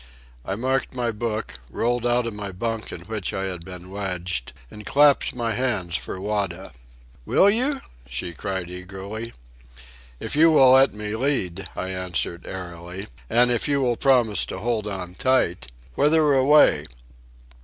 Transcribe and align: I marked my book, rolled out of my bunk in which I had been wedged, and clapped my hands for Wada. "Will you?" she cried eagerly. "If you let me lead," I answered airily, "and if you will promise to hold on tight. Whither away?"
I 0.43 0.55
marked 0.55 0.95
my 0.95 1.11
book, 1.11 1.59
rolled 1.69 2.07
out 2.07 2.25
of 2.25 2.33
my 2.33 2.51
bunk 2.51 2.91
in 2.91 3.01
which 3.01 3.35
I 3.35 3.43
had 3.43 3.63
been 3.63 3.91
wedged, 3.91 4.51
and 4.71 4.83
clapped 4.83 5.35
my 5.35 5.51
hands 5.51 5.95
for 5.95 6.19
Wada. 6.19 6.73
"Will 7.23 7.51
you?" 7.51 7.81
she 8.09 8.33
cried 8.33 8.71
eagerly. 8.71 9.33
"If 10.19 10.35
you 10.35 10.51
let 10.59 10.95
me 10.95 11.15
lead," 11.15 11.69
I 11.75 11.89
answered 11.89 12.47
airily, 12.47 13.09
"and 13.29 13.51
if 13.51 13.67
you 13.67 13.79
will 13.79 13.95
promise 13.95 14.43
to 14.47 14.57
hold 14.57 14.87
on 14.87 15.13
tight. 15.13 15.67
Whither 15.93 16.33
away?" 16.33 16.85